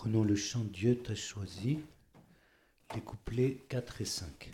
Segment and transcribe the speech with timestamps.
[0.00, 1.80] Prenons le chant Dieu t'a choisi,
[2.94, 4.50] les couplets 4 et 5.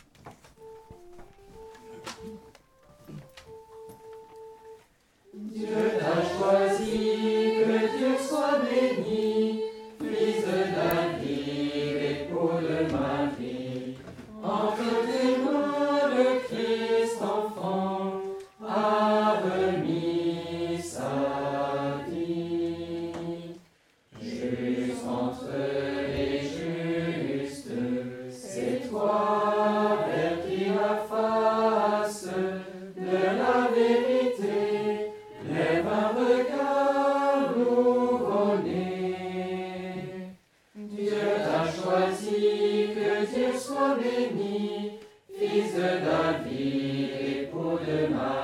[48.05, 48.34] Amen.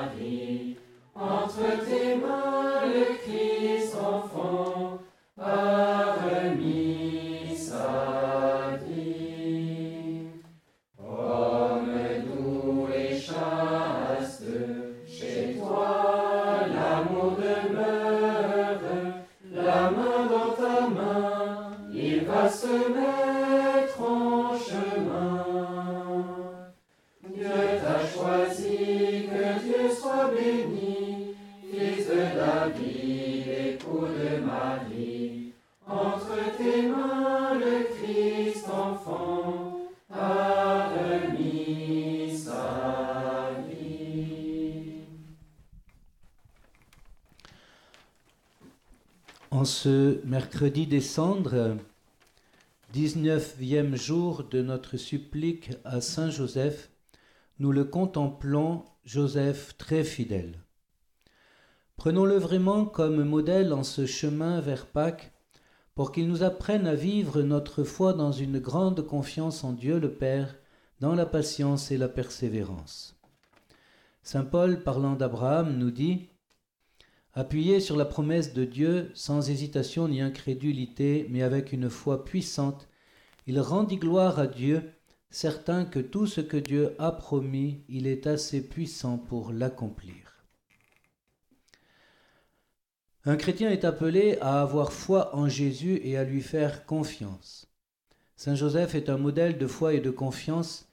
[50.32, 51.76] Mercredi des cendres,
[52.94, 56.88] 19e jour de notre supplique à Saint Joseph,
[57.58, 60.58] nous le contemplons, Joseph très fidèle.
[61.98, 65.34] Prenons-le vraiment comme modèle en ce chemin vers Pâques
[65.94, 70.14] pour qu'il nous apprenne à vivre notre foi dans une grande confiance en Dieu le
[70.14, 70.56] Père,
[71.00, 73.20] dans la patience et la persévérance.
[74.22, 76.30] Saint Paul, parlant d'Abraham, nous dit
[77.34, 82.88] Appuyé sur la promesse de Dieu, sans hésitation ni incrédulité, mais avec une foi puissante,
[83.46, 84.92] il rendit gloire à Dieu,
[85.30, 90.44] certain que tout ce que Dieu a promis, il est assez puissant pour l'accomplir.
[93.24, 97.66] Un chrétien est appelé à avoir foi en Jésus et à lui faire confiance.
[98.36, 100.88] Saint Joseph est un modèle de foi et de confiance.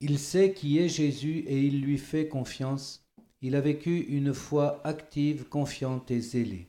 [0.00, 3.05] Il sait qui est Jésus et il lui fait confiance.
[3.42, 6.68] Il a vécu une foi active, confiante et zélée.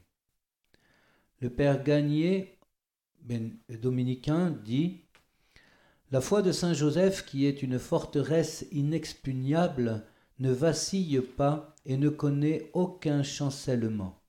[1.39, 2.57] Le père Gagné,
[3.21, 3.51] ben,
[3.81, 5.01] dominicain, dit
[6.11, 10.03] La foi de Saint Joseph, qui est une forteresse inexpugnable,
[10.39, 14.19] ne vacille pas et ne connaît aucun chancellement.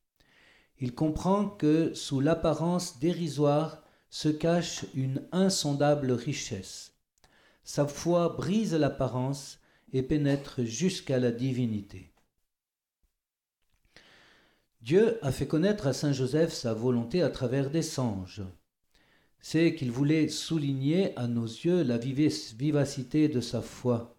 [0.81, 6.93] Il comprend que sous l'apparence dérisoire se cache une insondable richesse.
[7.65, 9.59] Sa foi brise l'apparence
[9.93, 12.13] et pénètre jusqu'à la divinité.
[14.81, 18.43] Dieu a fait connaître à Saint Joseph sa volonté à travers des songes.
[19.41, 24.17] C'est qu'il voulait souligner à nos yeux la vivacité de sa foi.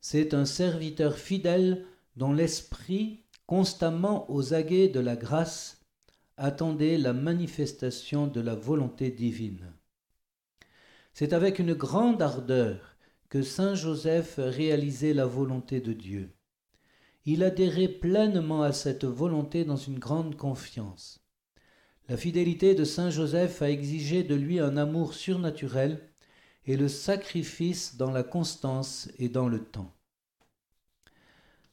[0.00, 1.84] C'est un serviteur fidèle
[2.16, 5.80] dont l'esprit, constamment aux aguets de la grâce,
[6.36, 9.72] attendait la manifestation de la volonté divine.
[11.14, 12.96] C'est avec une grande ardeur
[13.30, 16.35] que Saint Joseph réalisait la volonté de Dieu.
[17.26, 21.20] Il adhérait pleinement à cette volonté dans une grande confiance.
[22.08, 26.08] La fidélité de Saint Joseph a exigé de lui un amour surnaturel
[26.66, 29.92] et le sacrifice dans la constance et dans le temps.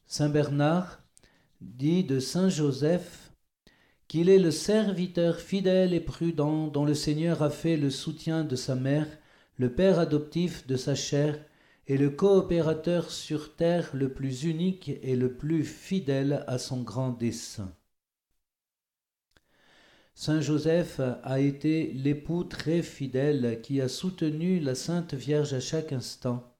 [0.07, 1.03] Saint Bernard
[1.61, 3.31] dit de Saint Joseph
[4.07, 8.55] qu'il est le serviteur fidèle et prudent dont le Seigneur a fait le soutien de
[8.55, 9.07] sa mère,
[9.57, 11.39] le père adoptif de sa chair,
[11.87, 17.09] et le coopérateur sur terre le plus unique et le plus fidèle à son grand
[17.09, 17.73] dessein.
[20.15, 25.91] Saint Joseph a été l'époux très fidèle qui a soutenu la Sainte Vierge à chaque
[25.91, 26.55] instant,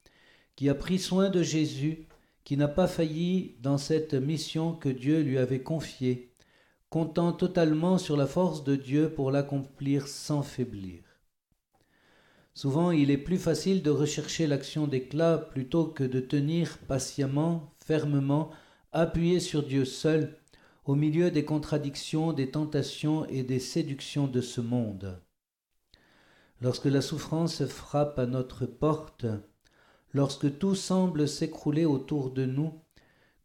[0.56, 2.08] qui a pris soin de Jésus,
[2.44, 6.34] qui n'a pas failli dans cette mission que Dieu lui avait confiée,
[6.90, 11.13] comptant totalement sur la force de Dieu pour l'accomplir sans faiblir.
[12.56, 18.52] Souvent, il est plus facile de rechercher l'action d'éclat plutôt que de tenir patiemment, fermement,
[18.92, 20.38] appuyé sur Dieu seul,
[20.86, 25.20] au milieu des contradictions, des tentations et des séductions de ce monde.
[26.62, 29.26] Lorsque la souffrance frappe à notre porte,
[30.14, 32.74] lorsque tout semble s'écrouler autour de nous,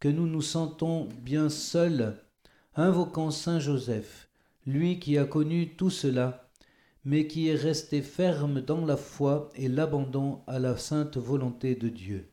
[0.00, 2.16] que nous nous sentons bien seuls,
[2.76, 4.28] invoquons Saint Joseph,
[4.66, 6.47] lui qui a connu tout cela,
[7.04, 11.88] mais qui est resté ferme dans la foi et l'abandon à la sainte volonté de
[11.88, 12.30] Dieu.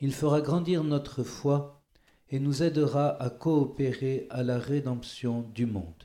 [0.00, 1.82] Il fera grandir notre foi
[2.30, 6.04] et nous aidera à coopérer à la rédemption du monde.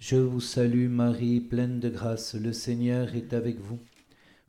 [0.00, 3.80] Je vous salue Marie, pleine de grâce, le Seigneur est avec vous.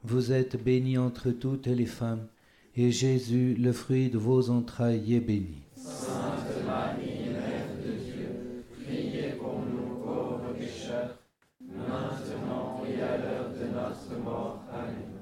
[0.03, 2.27] Vous êtes bénie entre toutes les femmes,
[2.75, 5.63] et Jésus, le fruit de vos entrailles, est béni.
[5.75, 11.17] Sainte Marie, Mère de Dieu, priez pour nous pauvres pécheurs,
[11.59, 14.63] maintenant et à l'heure de notre mort.
[14.71, 15.19] Amen.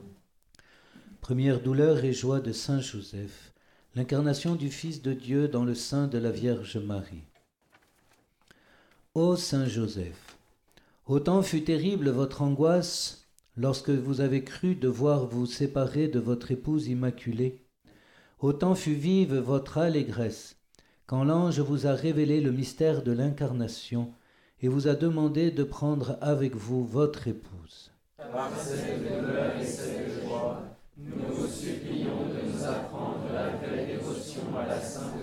[1.22, 3.54] Première douleur et joie de Saint Joseph,
[3.96, 7.24] l'incarnation du Fils de Dieu dans le sein de la Vierge Marie.
[9.20, 10.38] Ô Saint Joseph,
[11.08, 13.26] autant fut terrible votre angoisse
[13.56, 17.64] lorsque vous avez cru devoir vous séparer de votre épouse immaculée,
[18.40, 20.58] autant fut vive votre allégresse
[21.08, 24.14] quand l'ange vous a révélé le mystère de l'incarnation
[24.62, 27.92] et vous a demandé de prendre avec vous votre épouse.
[28.20, 30.62] Par et joie,
[30.96, 35.16] nous vous supplions de nous apprendre la vraie dévotion à la Sainte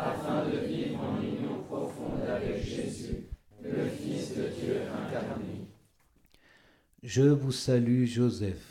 [0.00, 3.26] afin de vivre en union profonde avec Jésus,
[3.62, 5.66] le Fils de Dieu incarné.
[7.12, 8.69] Je vous salue Joseph,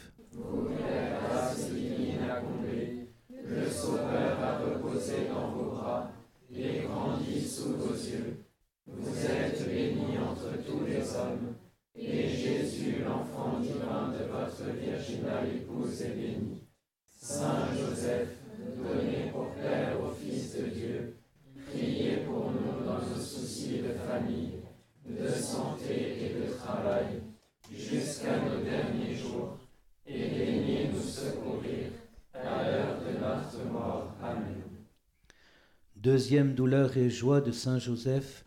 [36.30, 38.46] Deuxième douleur et joie de Saint Joseph,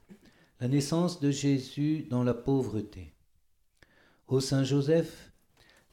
[0.61, 3.13] la naissance de Jésus dans la pauvreté.
[4.29, 5.33] Ô Saint Joseph,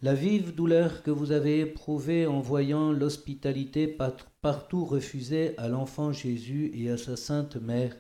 [0.03, 6.69] la vive douleur que vous avez éprouvée en voyant l'hospitalité partout refusée à l'enfant Jésus
[6.75, 7.97] et à sa sainte mère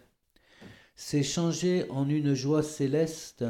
[0.95, 3.43] s'est changée en une joie céleste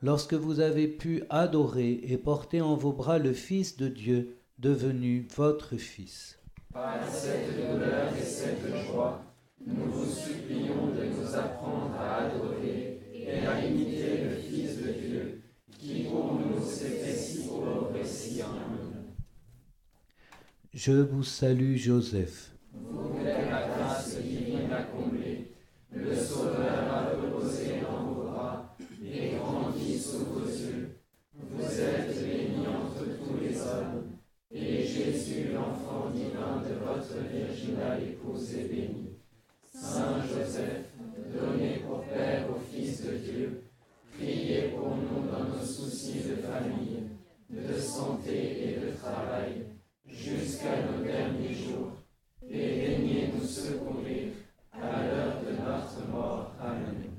[0.00, 5.26] lorsque vous avez pu adorer et porter en vos bras le Fils de Dieu devenu
[5.34, 6.38] votre Fils.
[9.66, 15.42] Nous vous supplions de nous apprendre à adorer et à imiter le Fils de Dieu,
[15.78, 18.96] qui pour nous s'était si pauvre et si humble.
[20.72, 23.18] Je vous salue Joseph, Vous
[40.36, 40.84] Joseph,
[41.32, 43.62] donné pour Père au Fils de Dieu,
[44.12, 47.04] priez pour nous dans nos soucis de famille,
[47.48, 49.64] de santé et de travail,
[50.06, 51.92] jusqu'à nos derniers jours,
[52.42, 54.32] et daignez nous secourir
[54.72, 56.54] à l'heure de notre mort.
[56.60, 57.12] Amen.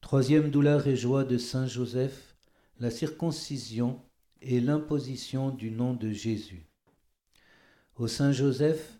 [0.00, 2.36] Troisième douleur et joie de Saint Joseph,
[2.80, 4.00] la circoncision
[4.40, 6.66] et l'imposition du nom de Jésus.
[7.96, 8.98] Ô Saint Joseph,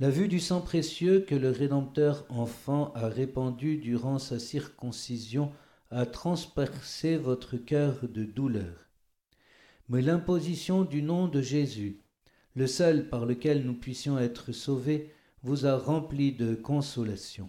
[0.00, 5.52] la vue du sang précieux que le Rédempteur enfant a répandu durant sa circoncision
[5.90, 8.88] a transpercé votre cœur de douleur.
[9.88, 12.00] Mais l'imposition du nom de Jésus,
[12.56, 17.48] le seul par lequel nous puissions être sauvés, vous a rempli de consolation.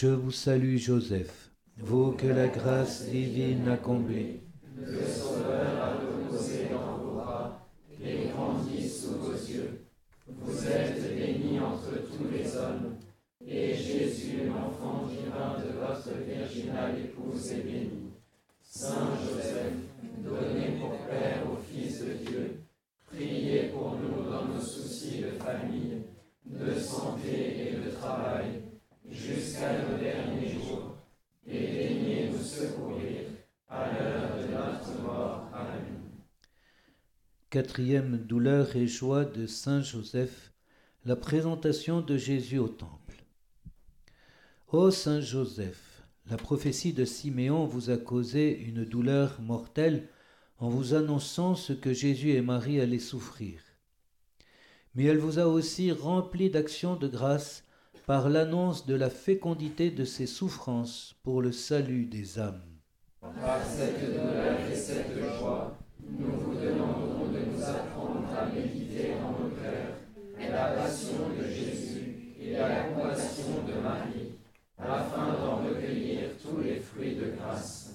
[0.00, 4.44] Je vous salue Joseph, vous que la grâce divine a comblé.
[4.76, 7.68] Le Sauveur a reposé dans vos bras
[8.00, 9.80] et grandi sous vos yeux.
[10.28, 12.94] Vous êtes bénie entre tous les hommes,
[13.44, 18.12] et Jésus, l'enfant divin de votre virginale épouse, est béni.
[18.62, 19.72] Saint Joseph,
[20.18, 22.60] donné pour Père au Fils de Dieu,
[23.10, 26.04] priez pour nous dans nos soucis de famille,
[26.46, 28.62] de santé et de travail,
[29.10, 30.96] jusqu'à nos derniers jours,
[31.46, 33.20] et daignez nous secourir
[33.66, 35.48] à l'heure de notre mort.
[35.50, 36.02] Amen.
[37.50, 40.52] Quatrième douleur et joie de Saint Joseph,
[41.06, 43.24] la présentation de Jésus au Temple.
[44.70, 50.08] Ô Saint Joseph, la prophétie de Siméon vous a causé une douleur mortelle
[50.58, 53.62] en vous annonçant ce que Jésus et Marie allaient souffrir.
[54.94, 57.64] Mais elle vous a aussi rempli d'actions de grâce
[58.04, 62.60] par l'annonce de la fécondité de ses souffrances pour le salut des âmes
[66.62, 69.96] demandons de nous apprendre à méditer dans nos cœurs
[70.58, 74.32] la passion de Jésus et la compassion de Marie,
[74.76, 77.94] afin d'en recueillir tous les fruits de grâce.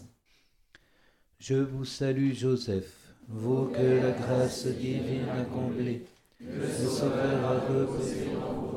[1.40, 2.94] Je vous salue Joseph,
[3.28, 6.06] vous que la grâce divine a comblé.
[6.40, 8.73] Le Sauveur a reposé dans vos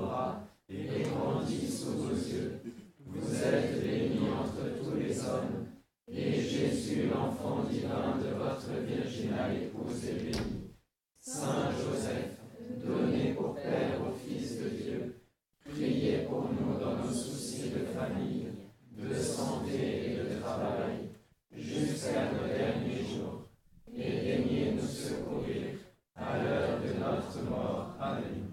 [13.37, 15.21] pour Père au Fils de Dieu,
[15.65, 18.49] priez pour nous dans nos soucis de famille,
[18.97, 21.11] de santé et de travail,
[21.57, 23.49] jusqu'à nos derniers jours,
[23.95, 25.67] et daignez nous secourir
[26.15, 27.97] à l'heure de notre mort.
[28.01, 28.51] Amen.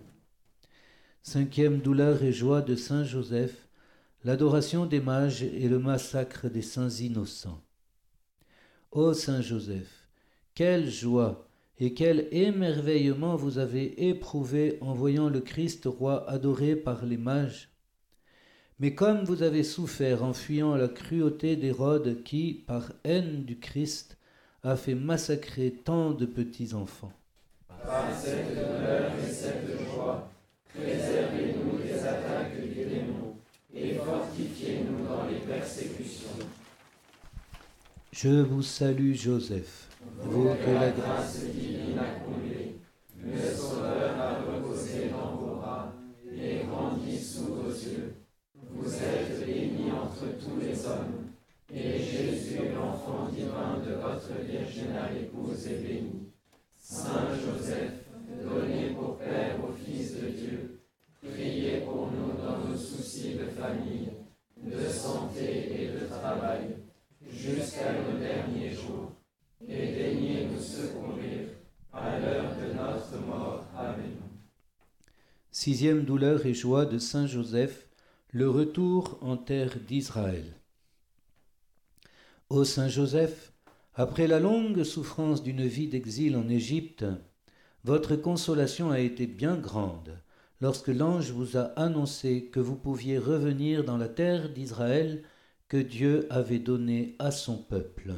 [1.21, 3.67] Cinquième douleur et joie de Saint Joseph,
[4.23, 7.61] l'adoration des mages et le massacre des saints innocents.
[8.91, 10.07] Ô Saint Joseph,
[10.53, 11.47] quelle joie
[11.79, 17.69] et quel émerveillement vous avez éprouvé en voyant le Christ roi adoré par les mages.
[18.79, 24.17] Mais comme vous avez souffert en fuyant la cruauté d'Hérode qui, par haine du Christ,
[24.63, 27.13] a fait massacrer tant de petits enfants.
[27.67, 30.29] Par cette douleur et cette joie,
[30.73, 32.53] préservez-nous des attaques
[33.75, 36.27] et fortifiez-nous dans les persécutions.
[38.11, 39.89] Je vous salue Joseph,
[40.21, 42.23] vous que la grâce divine a
[43.25, 45.93] le Sauveur a reposé dans vos bras
[46.29, 48.15] et grandi sous vos yeux.
[48.69, 51.29] Vous êtes bénie entre tous les hommes,
[51.73, 56.31] et Jésus, l'enfant divin de votre virginale épouse, est béni.
[56.77, 57.93] Saint Joseph,
[58.43, 60.81] donné pour Père au Fils de Dieu,
[61.21, 64.09] priez pour nous dans nos soucis de famille,
[64.57, 66.75] de santé et de travail,
[67.31, 69.12] jusqu'à nos derniers jours,
[69.67, 71.49] et daignez nous secourir
[71.91, 73.65] à l'heure de notre mort.
[73.77, 74.17] Amen.
[75.51, 77.87] Sixième douleur et joie de Saint Joseph,
[78.31, 80.55] le retour en terre d'Israël.
[82.49, 83.53] Ô Saint Joseph,
[83.95, 87.05] après la longue souffrance d'une vie d'exil en Égypte,
[87.83, 90.17] votre consolation a été bien grande
[90.61, 95.23] lorsque l'ange vous a annoncé que vous pouviez revenir dans la terre d'Israël
[95.67, 98.13] que Dieu avait donnée à son peuple.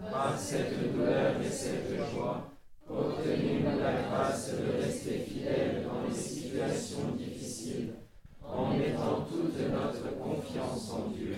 [0.00, 2.50] Par cette douleur et cette joie,
[2.88, 7.94] obtenez-nous la grâce de rester fidèles dans les situations difficiles,
[8.42, 11.34] en mettant toute notre confiance en Dieu.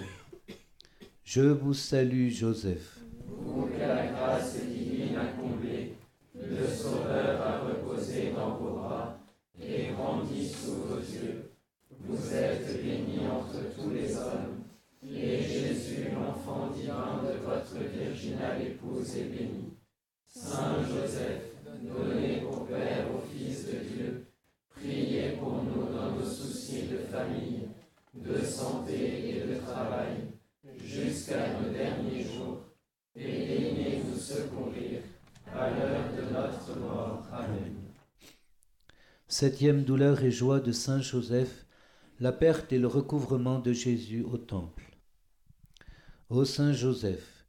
[1.24, 4.69] Je vous salue Joseph, Vous que la grâce divine
[28.14, 30.16] de santé et de travail,
[30.84, 32.62] jusqu'à nos derniers jours,
[33.16, 35.00] et daignez nous secourir
[35.52, 37.26] à l'heure de notre mort.
[37.32, 37.74] Amen.
[39.28, 41.66] Septième douleur et joie de Saint Joseph,
[42.20, 44.84] la perte et le recouvrement de Jésus au temple.
[46.28, 47.44] Ô Saint Joseph,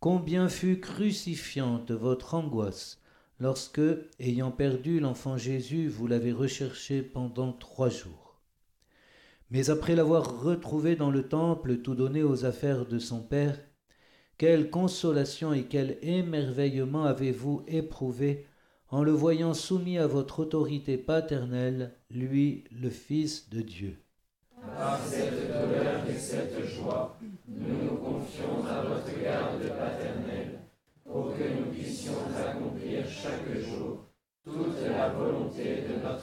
[0.00, 3.00] combien fut crucifiante votre angoisse
[3.40, 3.80] lorsque,
[4.18, 8.27] ayant perdu l'enfant Jésus, vous l'avez recherché pendant trois jours.
[9.50, 13.58] Mais après l'avoir retrouvé dans le temple, tout donné aux affaires de son Père,
[14.36, 18.46] quelle consolation et quel émerveillement avez-vous éprouvé
[18.90, 23.98] en le voyant soumis à votre autorité paternelle, lui, le Fils de Dieu.
[24.76, 30.60] Par cette douleur et cette joie, nous nous confions à votre garde paternelle,
[31.04, 34.04] pour que nous puissions accomplir chaque jour
[34.44, 36.17] toute la volonté de notre.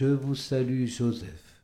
[0.00, 1.60] Je vous salue, Joseph.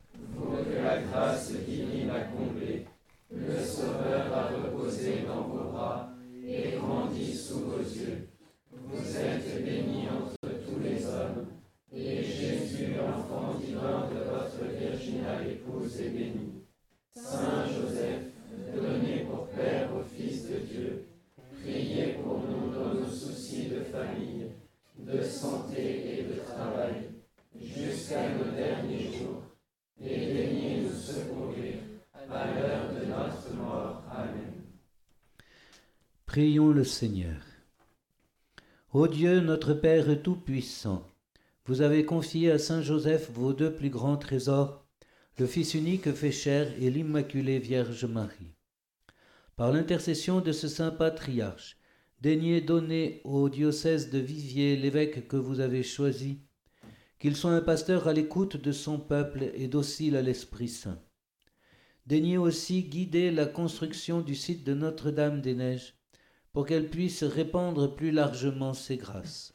[36.37, 37.41] Prions le Seigneur.
[38.93, 41.03] Ô Dieu, notre Père Tout-Puissant,
[41.65, 44.85] vous avez confié à Saint Joseph vos deux plus grands trésors,
[45.39, 48.53] le Fils unique fait chair et l'Immaculée Vierge Marie.
[49.55, 51.79] Par l'intercession de ce saint patriarche,
[52.21, 56.43] daignez donner au diocèse de Viviers l'évêque que vous avez choisi,
[57.17, 61.01] qu'il soit un pasteur à l'écoute de son peuple et docile à l'Esprit Saint.
[62.05, 65.96] Daignez aussi guider la construction du site de Notre-Dame-des-Neiges
[66.53, 69.53] pour qu'elle puisse répandre plus largement ses grâces.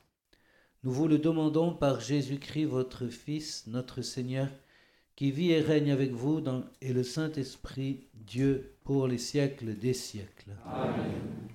[0.84, 4.48] Nous vous le demandons par Jésus-Christ, votre Fils, notre Seigneur,
[5.14, 6.42] qui vit et règne avec vous
[6.80, 10.50] et le Saint-Esprit, Dieu, pour les siècles des siècles.
[10.64, 11.48] Amen.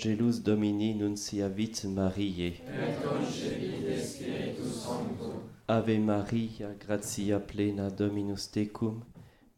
[0.00, 2.54] Angelus Domini nunciavit Mariae.
[2.56, 5.42] Et concepit Spiritus Sancto.
[5.68, 9.02] Ave Maria, gratia plena Dominus tecum,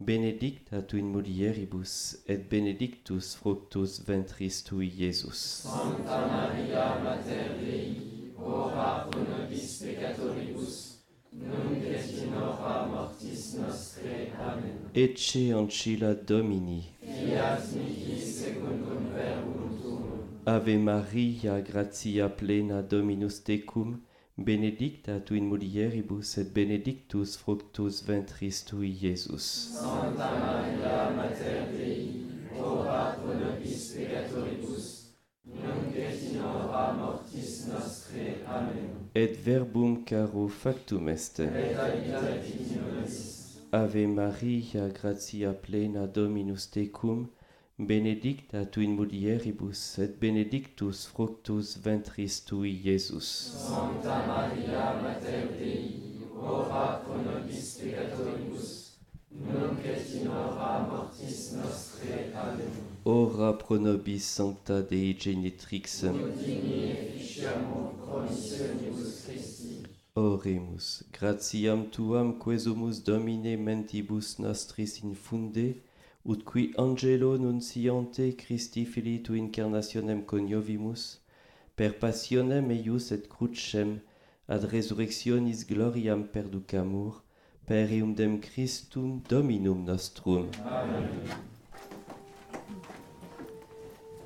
[0.01, 5.63] benedicta tu in mulieribus, et benedictus fructus ventris tui, Iesus.
[5.63, 14.33] Sancta Maria, Mater Dei, ora pro nobis peccatoribus, nunc et in hora mortis nostre.
[14.41, 14.91] Amen.
[14.93, 16.83] Ecce ancilla Domini.
[17.01, 19.62] Fiat mihi secundum verbum.
[20.45, 24.01] Ave Maria, gratia plena Dominus tecum,
[24.37, 29.71] benedicta tu in mulieribus, et benedictus fructus ventris tui, Iesus.
[29.79, 32.27] Sancta Maria, Mater Dei,
[32.59, 35.15] ora pro nobis peccatoribus,
[35.47, 38.43] nunc et in hora mortis nostre.
[38.49, 38.91] Amen.
[39.15, 41.39] Et verbum caro factum est.
[41.39, 41.77] Et
[42.11, 43.61] nobis.
[43.71, 47.29] Ave Maria, gratia plena Dominus tecum,
[47.87, 53.29] benedicta tu in mulieribus, et benedictus fructus ventris tui, Iesus.
[53.69, 56.01] Sancta Maria, Mater Dei,
[56.41, 58.97] ora pro nobis peccatoribus,
[59.31, 62.33] nunc et in hora mortis nostre.
[62.35, 62.71] Amen.
[63.05, 69.83] Ora pro nobis sancta Dei genitrix, Udini efficiamur promissionibus Christi.
[70.15, 75.75] oremus, gratiam tuam quesumus Domine mentibus nostris infunde,
[76.25, 81.21] ut qui angelo nunciante Christi Filii tu incarnationem coniovimus,
[81.77, 84.01] per passionem eius et crucem,
[84.49, 87.23] ad resurrectionis gloriam perducamur,
[87.67, 90.49] per eum Christum Dominum nostrum.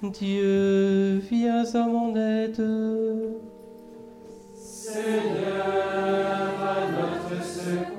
[0.03, 2.63] Dieu, viens à mon aide.
[4.55, 5.65] Seigneur,
[6.61, 7.96] à notre secours.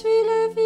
[0.00, 0.59] suis le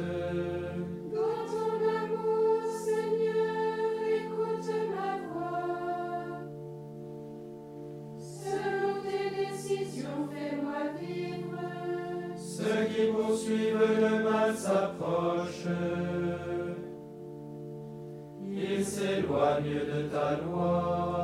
[1.12, 3.76] Dans ton amour, Seigneur,
[4.20, 6.38] écoute ma voix.
[8.18, 11.62] Selon tes décisions, fais-moi vivre.
[12.36, 15.76] Ceux qui poursuivent le mal s'approchent.
[18.44, 21.21] Ils s'éloignent de ta loi.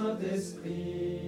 [0.00, 1.20] Saint-Esprit,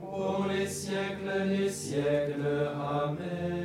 [0.00, 2.70] pour les siècles des siècles.
[2.74, 3.57] Amen.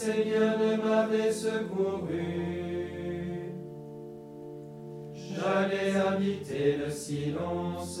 [0.00, 2.22] Seigneur ne m'avait secouru,
[5.12, 8.00] j'allais habiter le silence.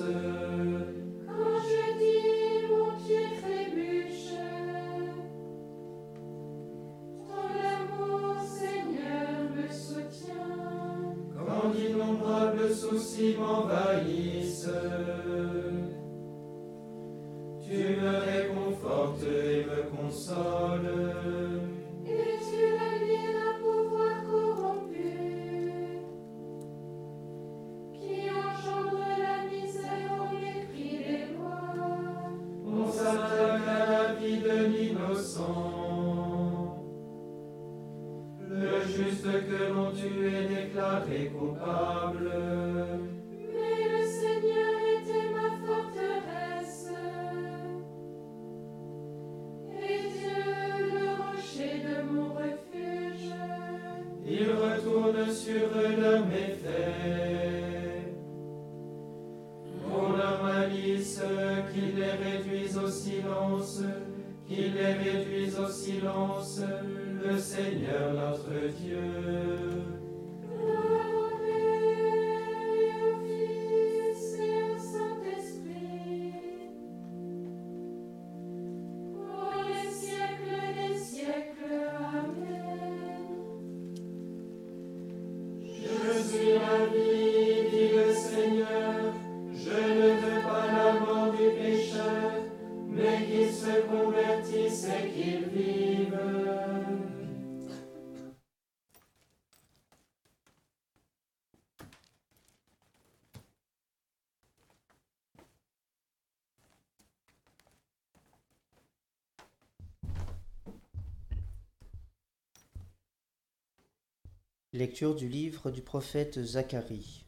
[114.78, 117.26] Lecture du livre du prophète Zacharie.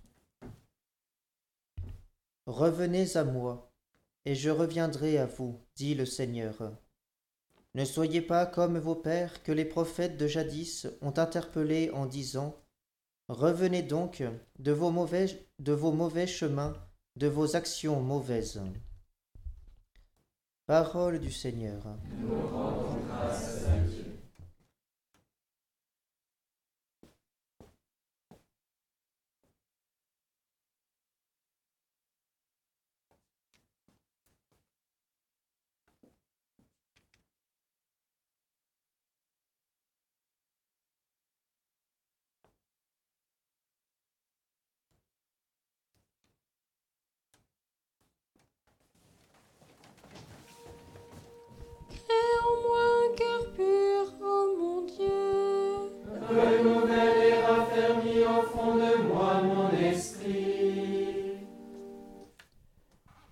[2.46, 3.72] Revenez à moi,
[4.24, 6.78] et je reviendrai à vous, dit le Seigneur.
[7.74, 12.54] Ne soyez pas comme vos pères que les prophètes de jadis ont interpellés en disant
[13.26, 14.22] Revenez donc
[14.60, 16.76] de vos mauvais, chemins,
[17.16, 18.62] de vos actions mauvaises.
[20.66, 21.82] Parole du Seigneur.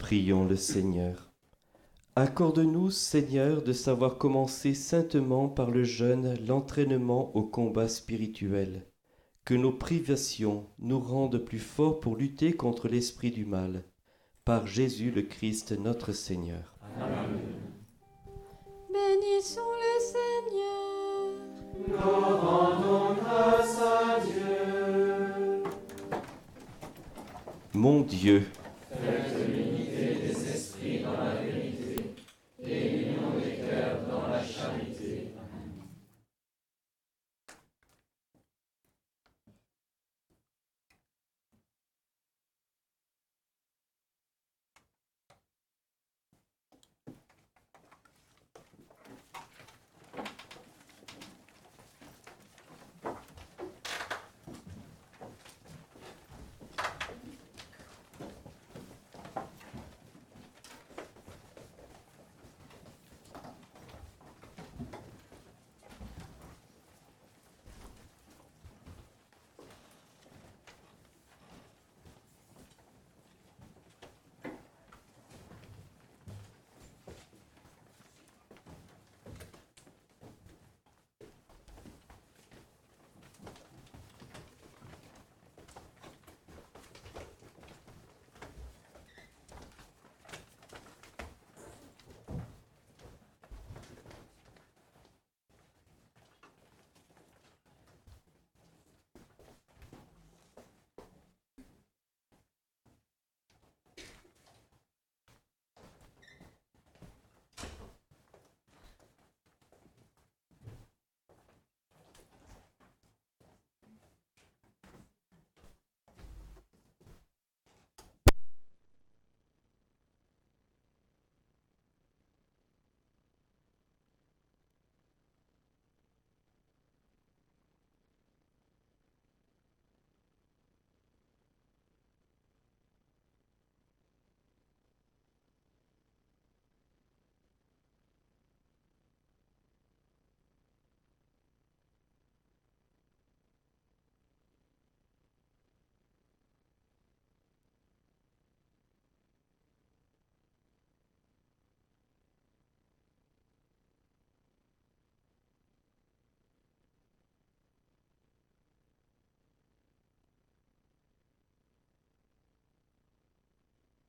[0.09, 1.31] Prions le Seigneur.
[2.17, 8.87] Accorde-nous, Seigneur, de savoir commencer saintement par le jeûne l'entraînement au combat spirituel.
[9.45, 13.85] Que nos privations nous rendent plus forts pour lutter contre l'esprit du mal.
[14.47, 16.78] Par Jésus le Christ notre Seigneur.